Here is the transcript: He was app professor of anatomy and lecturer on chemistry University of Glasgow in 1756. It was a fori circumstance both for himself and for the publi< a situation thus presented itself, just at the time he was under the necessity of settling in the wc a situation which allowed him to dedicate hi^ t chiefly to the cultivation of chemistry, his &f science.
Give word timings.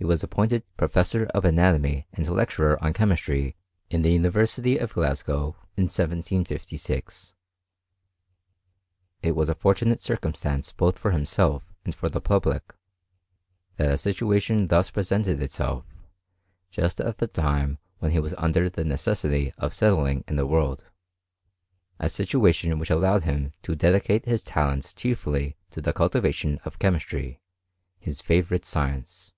He 0.00 0.04
was 0.04 0.22
app 0.22 0.32
professor 0.76 1.24
of 1.34 1.44
anatomy 1.44 2.06
and 2.12 2.28
lecturer 2.28 2.80
on 2.80 2.92
chemistry 2.92 3.56
University 3.90 4.78
of 4.78 4.92
Glasgow 4.94 5.56
in 5.76 5.90
1756. 5.90 7.34
It 9.24 9.34
was 9.34 9.48
a 9.48 9.56
fori 9.56 9.98
circumstance 9.98 10.70
both 10.70 11.00
for 11.00 11.10
himself 11.10 11.74
and 11.84 11.92
for 11.96 12.08
the 12.08 12.20
publi< 12.20 12.60
a 13.76 13.98
situation 13.98 14.68
thus 14.68 14.88
presented 14.90 15.42
itself, 15.42 15.84
just 16.70 17.00
at 17.00 17.18
the 17.18 17.26
time 17.26 17.78
he 18.08 18.20
was 18.20 18.34
under 18.38 18.70
the 18.70 18.84
necessity 18.84 19.52
of 19.58 19.74
settling 19.74 20.22
in 20.28 20.36
the 20.36 20.46
wc 20.46 20.80
a 21.98 22.08
situation 22.08 22.78
which 22.78 22.90
allowed 22.90 23.24
him 23.24 23.50
to 23.64 23.74
dedicate 23.74 24.26
hi^ 24.26 24.92
t 24.92 24.94
chiefly 24.94 25.56
to 25.70 25.80
the 25.80 25.92
cultivation 25.92 26.60
of 26.64 26.78
chemistry, 26.78 27.40
his 27.98 28.22
&f 28.30 28.62
science. 28.64 29.34